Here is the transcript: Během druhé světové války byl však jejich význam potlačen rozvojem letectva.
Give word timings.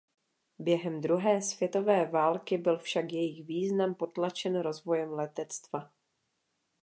Během 0.59 1.01
druhé 1.01 1.41
světové 1.41 2.05
války 2.05 2.57
byl 2.57 2.77
však 2.77 3.11
jejich 3.11 3.45
význam 3.47 3.95
potlačen 3.95 4.59
rozvojem 4.61 5.11
letectva. 5.11 5.91